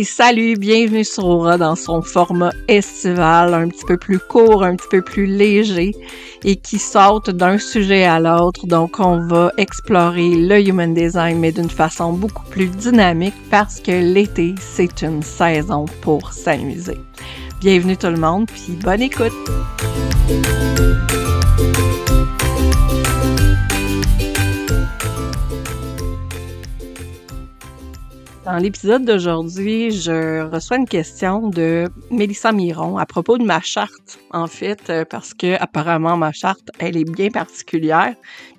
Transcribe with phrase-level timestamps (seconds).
[0.00, 4.88] Salut, bienvenue sur Aura dans son format estival, un petit peu plus court, un petit
[4.90, 5.94] peu plus léger
[6.44, 8.66] et qui saute d'un sujet à l'autre.
[8.66, 13.92] Donc, on va explorer le human design, mais d'une façon beaucoup plus dynamique parce que
[13.92, 16.98] l'été, c'est une saison pour s'amuser.
[17.60, 19.32] Bienvenue tout le monde, puis bonne écoute!
[28.44, 34.18] Dans l'épisode d'aujourd'hui, je reçois une question de Mélissa Miron à propos de ma charte,
[34.32, 38.16] en fait, euh, parce que apparemment ma charte, elle est bien particulière.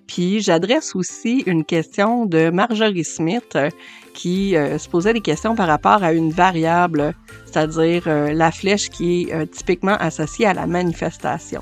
[0.07, 3.69] Puis j'adresse aussi une question de Marjorie Smith euh,
[4.13, 7.13] qui euh, se posait des questions par rapport à une variable,
[7.45, 11.61] c'est-à-dire la flèche qui est typiquement associée à la manifestation.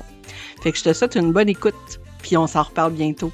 [0.62, 3.32] Fait que je te souhaite une bonne écoute, puis on s'en reparle bientôt.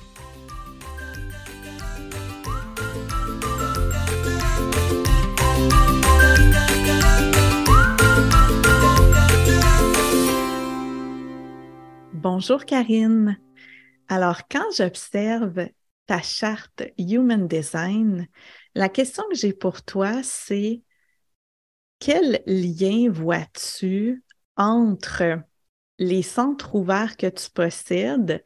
[12.20, 13.38] Bonjour Karine.
[14.08, 15.68] Alors, quand j'observe
[16.08, 18.26] ta charte Human Design,
[18.74, 20.82] la question que j'ai pour toi, c'est
[22.00, 24.24] quel lien vois-tu
[24.56, 25.40] entre
[26.00, 28.42] les centres ouverts que tu possèdes,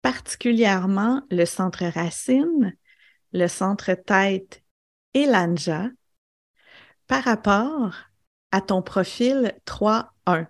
[0.00, 2.76] particulièrement le centre racine,
[3.32, 4.62] le centre tête
[5.14, 5.88] et l'anja,
[7.08, 7.96] par rapport
[8.52, 10.46] à ton profil 3.1?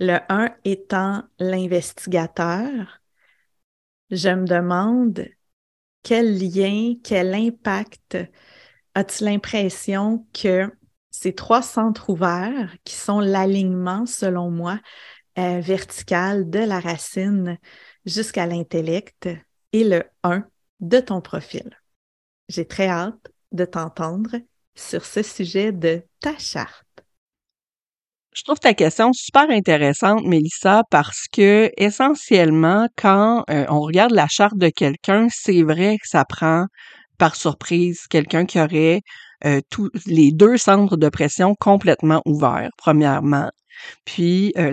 [0.00, 3.00] Le 1 étant l'investigateur,
[4.10, 5.26] je me demande
[6.02, 8.18] quel lien, quel impact
[8.94, 10.70] as-tu l'impression que
[11.10, 14.80] ces trois centres ouverts, qui sont l'alignement, selon moi,
[15.38, 17.58] euh, vertical de la racine
[18.04, 19.28] jusqu'à l'intellect,
[19.72, 20.44] et le 1
[20.80, 21.70] de ton profil.
[22.48, 24.36] J'ai très hâte de t'entendre
[24.74, 27.03] sur ce sujet de ta charte.
[28.34, 34.26] Je trouve ta question super intéressante, Mélissa, parce que essentiellement, quand euh, on regarde la
[34.26, 36.66] charte de quelqu'un, c'est vrai que ça prend
[37.16, 39.02] par surprise quelqu'un qui aurait
[39.44, 43.50] euh, tous les deux centres de pression complètement ouverts, premièrement,
[44.04, 44.72] puis euh,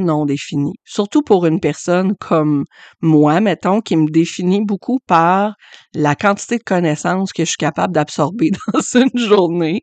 [0.00, 0.74] non défini.
[0.84, 2.64] Surtout pour une personne comme
[3.00, 5.54] moi, mettons, qui me définit beaucoup par
[5.94, 9.80] la quantité de connaissances que je suis capable d'absorber dans une journée.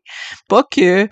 [0.48, 1.08] Pas que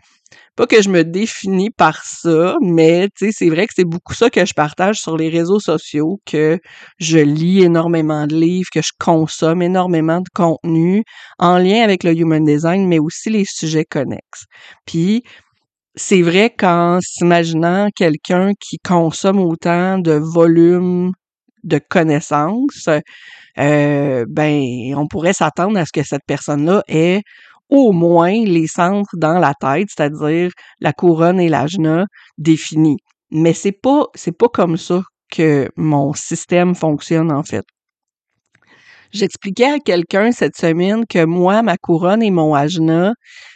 [0.57, 4.45] pas que je me définis par ça, mais c'est vrai que c'est beaucoup ça que
[4.45, 6.59] je partage sur les réseaux sociaux, que
[6.99, 11.03] je lis énormément de livres, que je consomme énormément de contenu
[11.39, 14.45] en lien avec le human design, mais aussi les sujets connexes.
[14.87, 15.23] Puis
[15.97, 21.13] c'est vrai qu'en s'imaginant quelqu'un qui consomme autant de volume
[21.63, 22.89] de connaissances,
[23.59, 27.23] euh, ben, on pourrait s'attendre à ce que cette personne-là ait
[27.71, 32.07] au moins les centres dans la tête, c'est-à-dire la couronne et l'ajna
[32.39, 32.99] définis.
[33.31, 37.65] Mais c'est pas, c'est pas comme ça que mon système fonctionne, en fait.
[39.15, 43.13] J'expliquais à quelqu'un cette semaine que moi, ma couronne et mon ajna,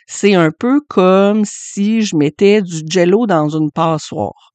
[0.07, 4.53] c'est un peu comme si je mettais du jello dans une passoire.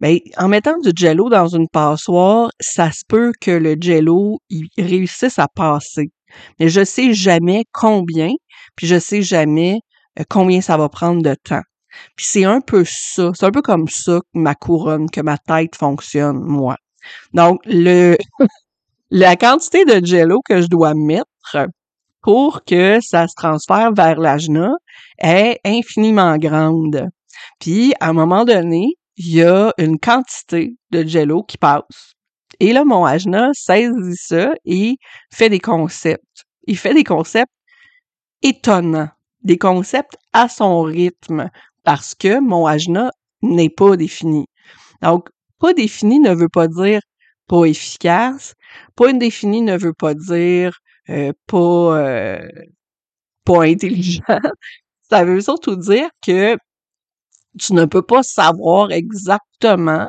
[0.00, 4.66] Ben, en mettant du jello dans une passoire, ça se peut que le jello il
[4.76, 6.10] réussisse à passer.
[6.58, 8.30] Mais je sais jamais combien
[8.78, 9.80] puis je sais jamais
[10.18, 11.62] euh, combien ça va prendre de temps.
[12.16, 15.36] Puis c'est un peu ça, c'est un peu comme ça que ma couronne, que ma
[15.36, 16.76] tête fonctionne, moi.
[17.34, 18.16] Donc, le,
[19.10, 21.26] la quantité de jello que je dois mettre
[22.22, 24.70] pour que ça se transfère vers l'ajna
[25.18, 27.08] est infiniment grande.
[27.58, 32.14] Puis, à un moment donné, il y a une quantité de jello qui passe.
[32.60, 34.96] Et là, mon ajna saisit ça et
[35.32, 36.44] fait des concepts.
[36.66, 37.52] Il fait des concepts
[38.42, 39.08] étonnant,
[39.42, 41.50] des concepts à son rythme,
[41.84, 43.10] parce que mon ajna
[43.42, 44.46] n'est pas défini.
[45.02, 47.00] Donc, pas défini ne veut pas dire
[47.48, 48.54] pas efficace,
[48.94, 50.78] pas défini ne veut pas dire
[51.08, 52.48] euh, pas, euh,
[53.44, 54.22] pas intelligent.
[55.10, 56.56] Ça veut surtout dire que
[57.58, 60.08] tu ne peux pas savoir exactement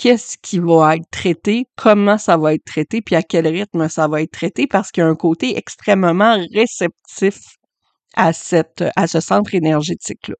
[0.00, 4.08] qu'est-ce qui va être traité, comment ça va être traité, puis à quel rythme ça
[4.08, 7.38] va être traité, parce qu'il y a un côté extrêmement réceptif
[8.16, 10.36] à, cette, à ce centre énergétique-là.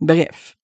[0.00, 0.54] Bref,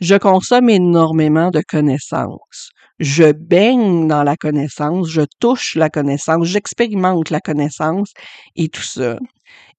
[0.00, 2.70] je consomme énormément de connaissances.
[3.00, 8.12] Je baigne dans la connaissance, je touche la connaissance, j'expérimente la connaissance
[8.54, 9.18] et tout ça.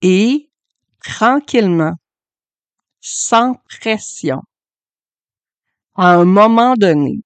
[0.01, 0.49] Et
[1.01, 1.93] tranquillement,
[2.99, 4.41] sans pression,
[5.95, 7.21] à un moment donné,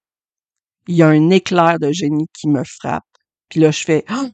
[0.88, 3.04] il y a un éclair de génie qui me frappe.
[3.50, 4.30] Puis là, je fais ah!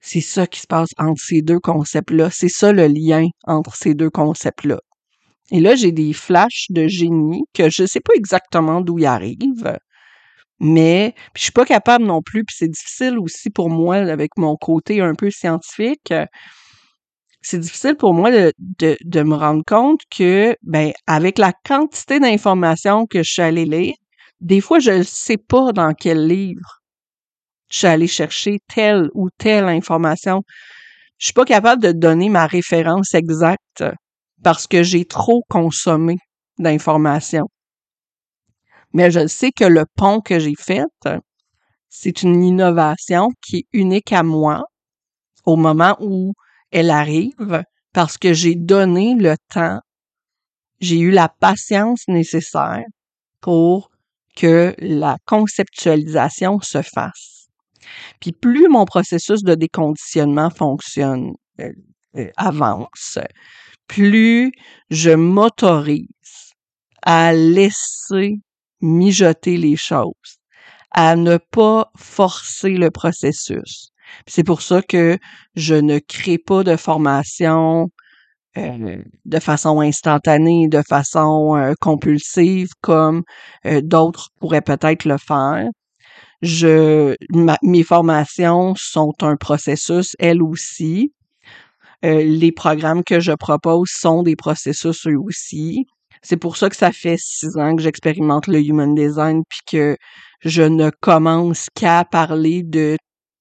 [0.00, 2.30] C'est ça qui se passe entre ces deux concepts-là.
[2.30, 4.80] C'est ça le lien entre ces deux concepts-là.
[5.52, 9.78] Et là, j'ai des flashs de génie que je sais pas exactement d'où ils arrivent,
[10.60, 14.56] mais je suis pas capable non plus, puis c'est difficile aussi pour moi avec mon
[14.56, 16.12] côté un peu scientifique.
[17.40, 22.20] C'est difficile pour moi de, de, de me rendre compte que, ben, avec la quantité
[22.20, 23.94] d'informations que je suis allée lire,
[24.42, 26.80] des fois, je ne sais pas dans quel livre
[27.70, 30.42] je suis allée chercher telle ou telle information.
[31.16, 33.84] Je suis pas capable de donner ma référence exacte
[34.42, 36.16] parce que j'ai trop consommé
[36.58, 37.48] d'informations.
[38.92, 40.84] Mais je sais que le pont que j'ai fait,
[41.88, 44.64] c'est une innovation qui est unique à moi
[45.46, 46.34] au moment où
[46.72, 47.62] elle arrive
[47.94, 49.78] parce que j'ai donné le temps,
[50.80, 52.84] j'ai eu la patience nécessaire
[53.40, 53.91] pour
[54.36, 57.48] que la conceptualisation se fasse.
[58.20, 61.72] Puis plus mon processus de déconditionnement fonctionne, euh,
[62.16, 63.18] euh, avance,
[63.88, 64.52] plus
[64.90, 66.06] je m'autorise
[67.02, 68.36] à laisser
[68.80, 70.38] mijoter les choses,
[70.90, 73.88] à ne pas forcer le processus.
[74.26, 75.18] C'est pour ça que
[75.54, 77.88] je ne crée pas de formation
[78.58, 83.22] euh, de façon instantanée, de façon euh, compulsive, comme
[83.66, 85.68] euh, d'autres pourraient peut-être le faire.
[86.42, 87.14] Je,
[87.62, 91.12] mes formations sont un processus, elles aussi.
[92.02, 95.86] les programmes que je propose sont des processus eux aussi.
[96.22, 99.96] C'est pour ça que ça fait six ans que j'expérimente le human design, puis que
[100.40, 102.96] je ne commence qu'à parler de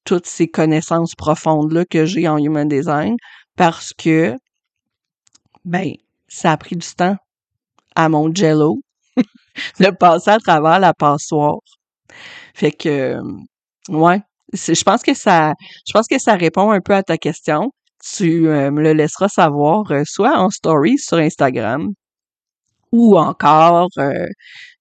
[0.05, 3.15] toutes ces connaissances profondes-là que j'ai en human design,
[3.57, 4.35] parce que,
[5.65, 5.93] ben,
[6.27, 7.17] ça a pris du temps
[7.95, 8.81] à mon jello
[9.79, 11.59] de passer à travers la passoire.
[12.55, 13.19] Fait que,
[13.89, 14.21] ouais,
[14.53, 15.53] je pense que ça,
[15.87, 17.71] je pense que ça répond un peu à ta question.
[18.03, 21.93] Tu euh, me le laisseras savoir, euh, soit en story sur Instagram,
[22.91, 24.25] ou encore euh,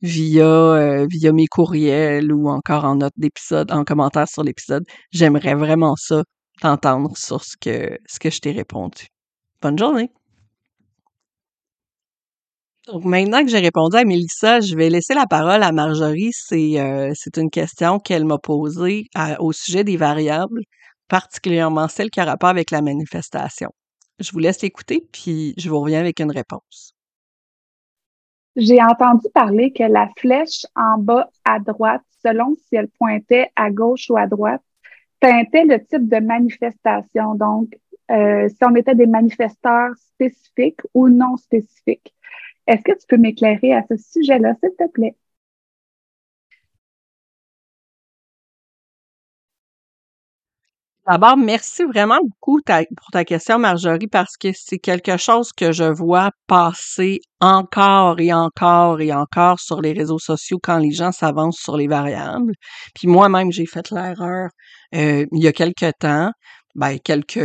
[0.02, 4.84] via euh, via mes courriels ou encore en note d'épisode, en commentaire sur l'épisode.
[5.12, 6.22] J'aimerais vraiment ça
[6.60, 9.06] t'entendre sur ce que ce que je t'ai répondu.
[9.62, 10.10] Bonne journée.
[13.04, 16.30] Maintenant que j'ai répondu à Mélissa, je vais laisser la parole à Marjorie.
[16.32, 19.06] C'est euh, c'est une question qu'elle m'a posée
[19.38, 20.60] au sujet des variables,
[21.08, 23.70] particulièrement celle qui a rapport avec la manifestation.
[24.18, 26.94] Je vous laisse écouter, puis je vous reviens avec une réponse.
[28.56, 33.70] J'ai entendu parler que la flèche en bas à droite, selon si elle pointait à
[33.70, 34.62] gauche ou à droite,
[35.20, 37.34] teintait le type de manifestation.
[37.36, 37.76] Donc,
[38.10, 42.12] euh, si on était des manifesteurs spécifiques ou non spécifiques.
[42.70, 45.16] Est-ce que tu peux m'éclairer à ce sujet-là, s'il te plaît?
[51.08, 52.60] D'abord, merci vraiment beaucoup
[52.96, 58.32] pour ta question, Marjorie, parce que c'est quelque chose que je vois passer encore et
[58.32, 62.52] encore et encore sur les réseaux sociaux quand les gens s'avancent sur les variables.
[62.94, 64.50] Puis moi-même, j'ai fait l'erreur
[64.94, 66.30] euh, il y a quelque temps,
[66.76, 67.38] ben quelques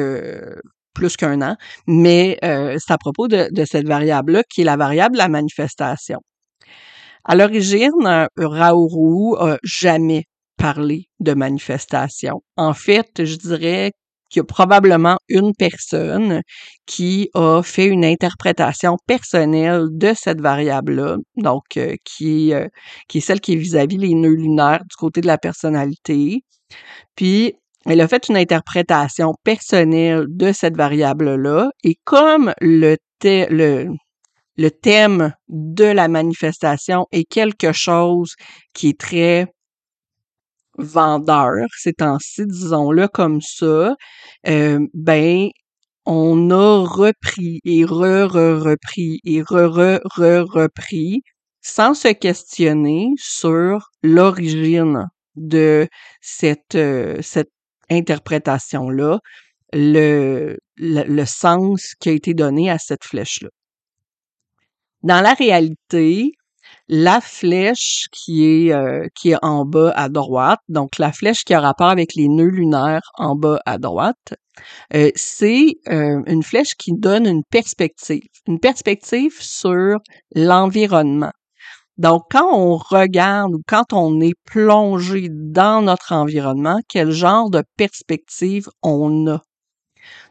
[0.96, 1.56] plus qu'un an,
[1.86, 6.20] mais euh, c'est à propos de, cette variable-là qui est la variable de la manifestation.
[7.24, 10.24] À l'origine, Raourou a jamais
[10.58, 12.42] parler de manifestation.
[12.56, 13.92] En fait, je dirais
[14.30, 16.42] qu'il y a probablement une personne
[16.86, 22.68] qui a fait une interprétation personnelle de cette variable-là, donc euh, qui, euh,
[23.08, 26.42] qui est celle qui est vis-à-vis les nœuds lunaires du côté de la personnalité.
[27.16, 32.98] Puis, elle a fait une interprétation personnelle de cette variable-là, et comme le,
[34.82, 38.34] thème de la manifestation est quelque chose
[38.74, 39.48] qui est très
[40.78, 43.96] vendeur ces temps-ci, disons-le comme ça,
[44.48, 45.50] euh, ben
[46.06, 51.22] on a repris et re-re-repris et re-re-re-repris
[51.62, 55.88] sans se questionner sur l'origine de
[56.22, 57.50] cette, euh, cette
[57.90, 59.20] interprétation-là,
[59.74, 63.50] le, le, le sens qui a été donné à cette flèche-là.
[65.04, 66.32] Dans la réalité,
[66.88, 71.54] la flèche qui est euh, qui est en bas à droite, donc la flèche qui
[71.54, 74.36] a rapport avec les nœuds lunaires en bas à droite,
[74.94, 80.00] euh, c'est euh, une flèche qui donne une perspective, une perspective sur
[80.36, 81.32] l'environnement.
[81.98, 87.64] Donc, quand on regarde ou quand on est plongé dans notre environnement, quel genre de
[87.78, 89.42] perspective on a?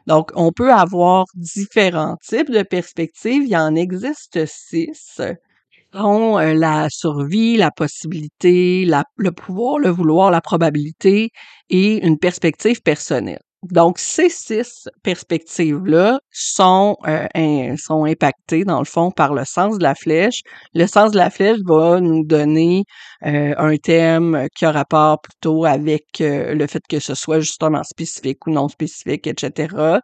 [0.07, 3.43] Donc, on peut avoir différents types de perspectives.
[3.47, 5.19] Il en existe six.
[5.19, 8.85] Euh, la survie, la possibilité,
[9.17, 11.31] le pouvoir, le vouloir, la probabilité
[11.69, 13.41] et une perspective personnelle.
[13.71, 19.83] Donc, ces six perspectives-là sont, euh, sont impactées, dans le fond, par le sens de
[19.83, 20.41] la flèche.
[20.73, 22.83] Le sens de la flèche va nous donner
[23.25, 27.83] euh, un thème qui a rapport plutôt avec euh, le fait que ce soit justement
[27.83, 29.99] spécifique ou non spécifique, etc.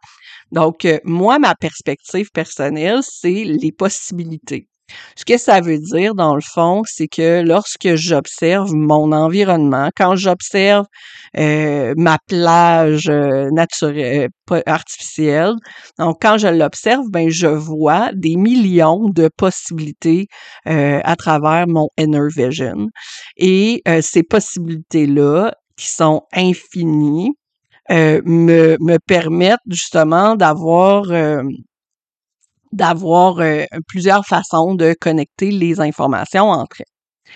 [0.50, 4.68] Donc, moi, ma perspective personnelle, c'est les possibilités.
[5.16, 10.16] Ce que ça veut dire, dans le fond, c'est que lorsque j'observe mon environnement, quand
[10.16, 10.86] j'observe
[11.38, 15.54] euh, ma plage euh, naturelle, euh, artificielle,
[15.98, 20.26] donc quand je l'observe, ben je vois des millions de possibilités
[20.66, 22.88] à travers mon inner vision.
[23.36, 27.32] Et ces possibilités-là, qui sont infinies,
[27.88, 31.04] me, me permettent justement d'avoir
[32.72, 37.32] d'avoir euh, plusieurs façons de connecter les informations entre elles.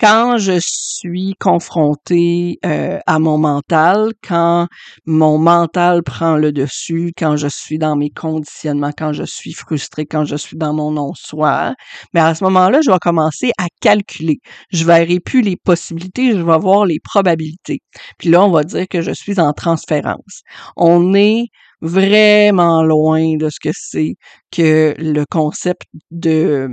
[0.00, 4.66] Quand je suis confrontée euh, à mon mental, quand
[5.04, 10.06] mon mental prend le dessus, quand je suis dans mes conditionnements, quand je suis frustrée,
[10.06, 11.74] quand je suis dans mon non-soi,
[12.14, 14.38] mais ben, à ce moment-là, je vais commencer à calculer.
[14.72, 17.80] Je verrai plus les possibilités, je vais voir les probabilités.
[18.18, 20.40] Puis là, on va dire que je suis en transférence.
[20.78, 21.48] On est
[21.82, 24.14] vraiment loin de ce que c'est
[24.50, 26.68] que le concept de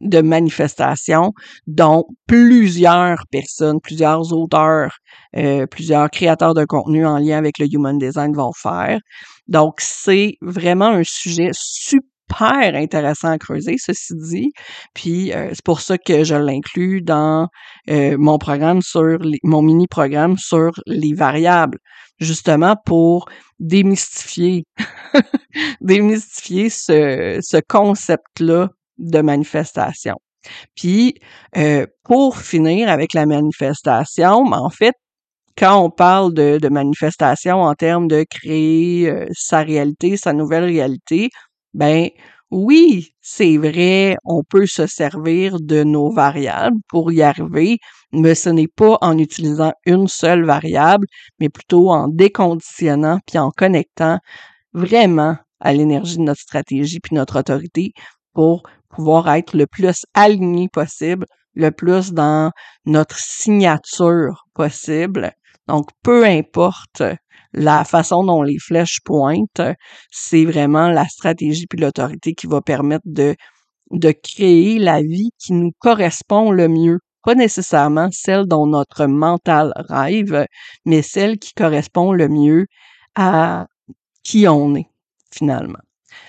[0.00, 1.32] de manifestation
[1.66, 4.96] dont plusieurs personnes, plusieurs auteurs,
[5.36, 8.98] euh, plusieurs créateurs de contenu en lien avec le human design vont faire.
[9.48, 12.02] Donc, c'est vraiment un sujet super
[12.40, 14.52] intéressant à creuser, ceci dit.
[14.94, 17.48] Puis, euh, c'est pour ça que je l'inclus dans
[17.90, 21.78] euh, mon programme sur mon mini-programme sur les variables,
[22.18, 23.26] justement pour
[23.58, 24.64] démystifier,
[25.80, 30.16] démystifier ce, ce concept-là de manifestation.
[30.74, 31.14] Puis,
[31.56, 34.94] euh, pour finir avec la manifestation, en fait,
[35.56, 40.64] quand on parle de, de manifestation en termes de créer euh, sa réalité, sa nouvelle
[40.64, 41.28] réalité,
[41.74, 42.08] ben
[42.50, 47.78] oui, c'est vrai, on peut se servir de nos variables pour y arriver,
[48.12, 51.06] mais ce n'est pas en utilisant une seule variable,
[51.40, 54.18] mais plutôt en déconditionnant puis en connectant
[54.74, 57.92] vraiment à l'énergie de notre stratégie puis notre autorité
[58.34, 62.50] pour pouvoir être le plus aligné possible, le plus dans
[62.86, 65.32] notre signature possible.
[65.68, 67.02] Donc, peu importe
[67.52, 69.62] la façon dont les flèches pointent,
[70.10, 73.36] c'est vraiment la stratégie puis l'autorité qui va permettre de,
[73.90, 76.98] de créer la vie qui nous correspond le mieux.
[77.22, 80.46] Pas nécessairement celle dont notre mental rêve,
[80.84, 82.66] mais celle qui correspond le mieux
[83.14, 83.66] à
[84.24, 84.88] qui on est,
[85.32, 85.78] finalement.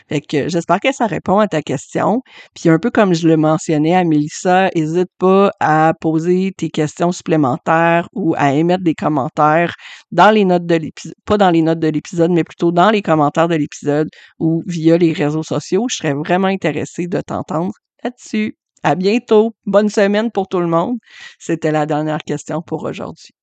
[0.10, 2.22] Fait que j'espère que ça répond à ta question.
[2.56, 7.12] Puis un peu comme je le mentionnais à Mélissa, n'hésite pas à poser tes questions
[7.12, 9.74] supplémentaires ou à émettre des commentaires
[10.12, 13.02] dans les notes de l'épisode, pas dans les notes de l'épisode, mais plutôt dans les
[13.02, 14.10] commentaires de l'épisode
[14.40, 15.86] ou via les réseaux sociaux.
[15.90, 17.74] Je serais vraiment intéressée de t'entendre
[18.04, 18.58] là-dessus.
[18.84, 19.56] À bientôt.
[19.66, 20.98] Bonne semaine pour tout le monde.
[21.40, 23.34] C'était la dernière question pour aujourd'hui.